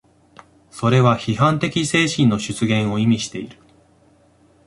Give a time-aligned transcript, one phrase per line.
[0.71, 3.57] それは批判的精神の出現を意味している。